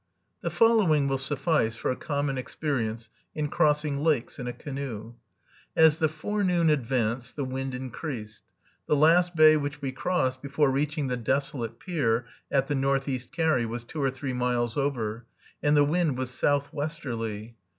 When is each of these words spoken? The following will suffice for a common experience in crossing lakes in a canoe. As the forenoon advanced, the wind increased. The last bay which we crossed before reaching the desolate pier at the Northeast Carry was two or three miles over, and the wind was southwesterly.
The 0.41 0.49
following 0.49 1.07
will 1.07 1.19
suffice 1.19 1.75
for 1.75 1.91
a 1.91 1.95
common 1.95 2.35
experience 2.35 3.11
in 3.35 3.49
crossing 3.49 3.99
lakes 4.03 4.39
in 4.39 4.47
a 4.47 4.51
canoe. 4.51 5.13
As 5.75 5.99
the 5.99 6.09
forenoon 6.09 6.71
advanced, 6.71 7.35
the 7.35 7.45
wind 7.45 7.75
increased. 7.75 8.41
The 8.87 8.95
last 8.95 9.35
bay 9.35 9.57
which 9.57 9.79
we 9.79 9.91
crossed 9.91 10.41
before 10.41 10.71
reaching 10.71 11.05
the 11.05 11.17
desolate 11.17 11.77
pier 11.77 12.25
at 12.49 12.65
the 12.67 12.73
Northeast 12.73 13.31
Carry 13.31 13.67
was 13.67 13.83
two 13.83 14.01
or 14.01 14.09
three 14.09 14.33
miles 14.33 14.75
over, 14.75 15.27
and 15.61 15.77
the 15.77 15.83
wind 15.85 16.17
was 16.17 16.31
southwesterly. 16.31 17.55